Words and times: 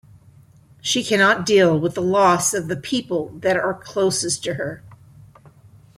She 0.81 1.03
cannot 1.03 1.45
deal 1.45 1.79
with 1.79 1.93
the 1.93 2.01
loss 2.01 2.55
of 2.55 2.69
the 2.69 2.75
people 2.75 3.29
that 3.41 3.55
are 3.55 3.75
closest 3.75 4.43
to 4.45 4.55
her. 4.55 4.81